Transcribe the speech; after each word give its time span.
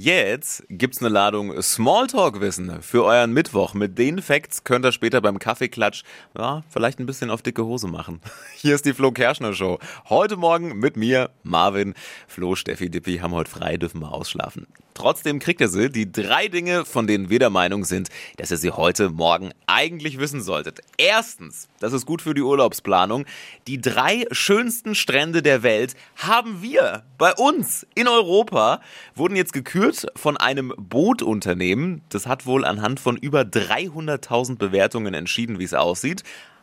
Jetzt 0.00 0.62
gibt's 0.68 1.00
eine 1.00 1.08
Ladung 1.08 1.60
Smalltalk-Wissen 1.60 2.82
für 2.82 3.02
euren 3.02 3.32
Mittwoch. 3.32 3.74
Mit 3.74 3.98
den 3.98 4.22
Facts 4.22 4.62
könnt 4.62 4.86
ihr 4.86 4.92
später 4.92 5.20
beim 5.20 5.40
Kaffeeklatsch 5.40 6.04
ja, 6.38 6.62
vielleicht 6.70 7.00
ein 7.00 7.06
bisschen 7.06 7.30
auf 7.30 7.42
dicke 7.42 7.64
Hose 7.64 7.88
machen. 7.88 8.20
Hier 8.54 8.76
ist 8.76 8.86
die 8.86 8.94
Flo 8.94 9.10
Kerschner 9.10 9.54
Show. 9.54 9.80
Heute 10.08 10.36
Morgen 10.36 10.78
mit 10.78 10.96
mir, 10.96 11.30
Marvin. 11.42 11.94
Flo, 12.28 12.54
Steffi, 12.54 12.88
Dippi 12.88 13.18
haben 13.18 13.34
heute 13.34 13.50
frei, 13.50 13.76
dürfen 13.76 14.00
wir 14.00 14.12
ausschlafen. 14.12 14.68
Trotzdem 14.94 15.38
kriegt 15.38 15.60
ihr 15.60 15.68
sie, 15.68 15.90
die 15.90 16.10
drei 16.10 16.48
Dinge, 16.48 16.84
von 16.84 17.06
denen 17.06 17.30
wir 17.30 17.38
der 17.38 17.50
Meinung 17.50 17.84
sind, 17.84 18.08
dass 18.36 18.50
ihr 18.50 18.56
sie 18.56 18.72
heute 18.72 19.10
Morgen 19.10 19.52
eigentlich 19.68 20.18
wissen 20.18 20.42
solltet. 20.42 20.80
Erstens, 20.96 21.68
das 21.78 21.92
ist 21.92 22.04
gut 22.04 22.20
für 22.20 22.34
die 22.34 22.42
Urlaubsplanung, 22.42 23.24
die 23.68 23.80
drei 23.80 24.26
schönsten 24.32 24.96
Strände 24.96 25.40
der 25.40 25.62
Welt 25.62 25.94
haben 26.16 26.62
wir 26.62 27.04
bei 27.16 27.32
uns 27.32 27.86
in 27.94 28.08
Europa, 28.08 28.80
wurden 29.14 29.36
jetzt 29.36 29.52
gekürt 29.52 29.87
von 30.16 30.36
einem 30.36 30.72
Bootunternehmen. 30.76 32.02
Das 32.08 32.26
hat 32.26 32.46
wohl 32.46 32.64
anhand 32.64 33.00
von 33.00 33.16
über 33.16 33.42
300.000 33.42 34.56
Bewertungen 34.56 35.14
entschieden, 35.14 35.58
wie 35.58 35.64
es 35.64 35.74
aussieht. 35.74 36.22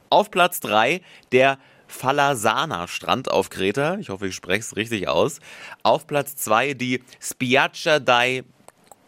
Auf 0.09 0.31
Platz 0.31 0.59
drei 0.59 1.01
der 1.31 1.57
Falasana 1.87 2.87
Strand 2.87 3.29
auf 3.29 3.49
Kreta. 3.49 3.97
Ich 3.97 4.09
hoffe, 4.09 4.27
ich 4.27 4.35
spreche 4.35 4.61
es 4.61 4.75
richtig 4.75 5.07
aus. 5.07 5.39
Auf 5.83 6.07
Platz 6.07 6.35
2 6.35 6.73
die 6.73 7.01
Spiaggia 7.19 7.99
dei 7.99 8.43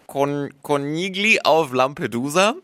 Con 0.06 0.54
Conigli 0.62 1.40
auf 1.44 1.74
Lampedusa. 1.74 2.56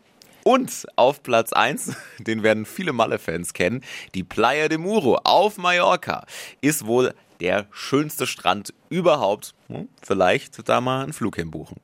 Und 0.44 0.86
auf 0.96 1.22
Platz 1.22 1.54
1, 1.54 1.96
den 2.18 2.42
werden 2.42 2.66
viele 2.66 2.92
Malle-Fans 2.92 3.54
kennen, 3.54 3.82
die 4.14 4.22
Playa 4.22 4.68
de 4.68 4.76
Muro 4.76 5.18
auf 5.24 5.56
Mallorca 5.56 6.26
ist 6.60 6.84
wohl 6.86 7.14
der 7.40 7.66
schönste 7.70 8.26
Strand 8.26 8.74
überhaupt. 8.88 9.54
Hm, 9.68 9.88
vielleicht 10.02 10.68
da 10.68 10.80
mal 10.80 11.02
einen 11.02 11.12
Flug 11.12 11.36
hinbuchen. 11.36 11.76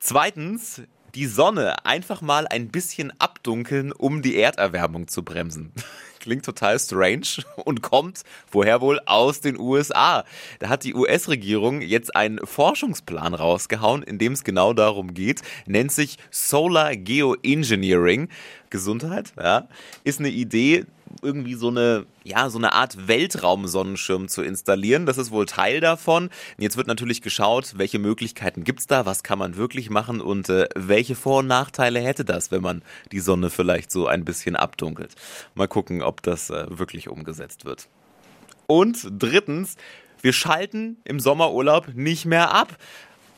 Zweitens, 0.00 0.82
die 1.16 1.26
Sonne 1.26 1.86
einfach 1.86 2.20
mal 2.20 2.46
ein 2.46 2.68
bisschen 2.68 3.12
abdunkeln, 3.18 3.90
um 3.90 4.20
die 4.20 4.36
Erderwärmung 4.36 5.08
zu 5.08 5.22
bremsen. 5.22 5.72
Klingt 6.20 6.44
total 6.44 6.78
strange 6.78 7.44
und 7.64 7.82
kommt, 7.82 8.22
woher 8.50 8.80
wohl, 8.80 9.00
aus 9.06 9.40
den 9.40 9.58
USA. 9.58 10.24
Da 10.58 10.68
hat 10.68 10.84
die 10.84 10.94
US-Regierung 10.94 11.80
jetzt 11.80 12.14
einen 12.14 12.44
Forschungsplan 12.44 13.32
rausgehauen, 13.32 14.02
in 14.02 14.18
dem 14.18 14.32
es 14.32 14.44
genau 14.44 14.72
darum 14.72 15.14
geht, 15.14 15.40
nennt 15.66 15.92
sich 15.92 16.18
Solar 16.30 16.96
Geoengineering. 16.96 18.28
Gesundheit, 18.70 19.32
ja, 19.38 19.68
ist 20.04 20.18
eine 20.18 20.30
Idee, 20.30 20.84
irgendwie 21.26 21.54
so 21.54 21.68
eine, 21.68 22.06
ja, 22.22 22.48
so 22.48 22.58
eine 22.58 22.72
Art 22.72 23.08
Weltraumsonnenschirm 23.08 24.28
zu 24.28 24.42
installieren. 24.42 25.04
Das 25.04 25.18
ist 25.18 25.32
wohl 25.32 25.46
Teil 25.46 25.80
davon. 25.80 26.30
Jetzt 26.56 26.76
wird 26.76 26.86
natürlich 26.86 27.20
geschaut, 27.20 27.74
welche 27.76 27.98
Möglichkeiten 27.98 28.62
gibt 28.62 28.80
es 28.80 28.86
da, 28.86 29.04
was 29.04 29.24
kann 29.24 29.38
man 29.38 29.56
wirklich 29.56 29.90
machen 29.90 30.20
und 30.20 30.48
äh, 30.48 30.68
welche 30.76 31.16
Vor- 31.16 31.40
und 31.40 31.48
Nachteile 31.48 32.00
hätte 32.00 32.24
das, 32.24 32.50
wenn 32.52 32.62
man 32.62 32.82
die 33.10 33.20
Sonne 33.20 33.50
vielleicht 33.50 33.90
so 33.90 34.06
ein 34.06 34.24
bisschen 34.24 34.54
abdunkelt. 34.54 35.14
Mal 35.54 35.68
gucken, 35.68 36.02
ob 36.02 36.22
das 36.22 36.50
äh, 36.50 36.66
wirklich 36.68 37.08
umgesetzt 37.08 37.64
wird. 37.64 37.88
Und 38.68 39.08
drittens, 39.10 39.76
wir 40.22 40.32
schalten 40.32 40.96
im 41.04 41.20
Sommerurlaub 41.20 41.94
nicht 41.94 42.24
mehr 42.24 42.52
ab. 42.52 42.76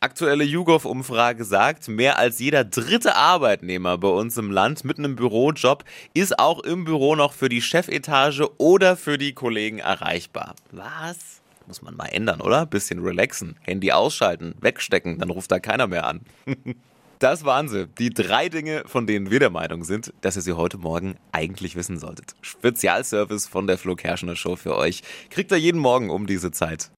Aktuelle 0.01 0.45
YouGov-Umfrage 0.45 1.45
sagt, 1.45 1.89
mehr 1.89 2.19
als 2.19 2.39
jeder 2.39 2.63
dritte 2.63 3.17
Arbeitnehmer 3.17 3.99
bei 3.99 4.07
uns 4.07 4.37
im 4.37 4.53
Land 4.53 4.85
mit 4.85 4.99
einem 4.99 5.17
Bürojob 5.17 5.85
ist 6.15 6.39
auch 6.39 6.61
im 6.61 6.85
Büro 6.85 7.17
noch 7.17 7.33
für 7.33 7.49
die 7.49 7.61
Chefetage 7.61 8.49
oder 8.59 8.97
für 8.97 9.19
die 9.19 9.33
Kollegen 9.33 9.81
erreichbar. 9.81 10.55
Was? 10.71 11.41
Muss 11.67 11.83
man 11.83 11.97
mal 11.97 12.07
ändern, 12.07 12.41
oder? 12.41 12.65
Bisschen 12.65 13.03
relaxen, 13.05 13.57
Handy 13.63 13.91
ausschalten, 13.91 14.55
wegstecken, 14.61 15.19
dann 15.19 15.31
ruft 15.31 15.51
da 15.51 15.59
keiner 15.59 15.89
mehr 15.89 16.07
an. 16.07 16.21
Das 17.19 17.45
waren 17.45 17.69
sie. 17.69 17.89
Die 17.99 18.11
drei 18.11 18.49
Dinge, 18.49 18.85
von 18.87 19.09
denen 19.09 19.29
wir 19.29 19.41
der 19.41 19.51
Meinung 19.51 19.83
sind, 19.83 20.13
dass 20.21 20.37
ihr 20.37 20.43
sie 20.43 20.53
heute 20.53 20.79
Morgen 20.79 21.17
eigentlich 21.33 21.75
wissen 21.75 21.99
solltet. 21.99 22.37
Spezialservice 22.43 23.49
von 23.49 23.67
der 23.67 23.77
Flo 23.77 23.97
Kerschner 23.97 24.37
Show 24.37 24.55
für 24.55 24.77
euch. 24.77 25.03
Kriegt 25.29 25.51
ihr 25.51 25.59
jeden 25.59 25.81
Morgen 25.81 26.11
um 26.11 26.29
diese 26.29 26.53
Zeit. 26.53 26.87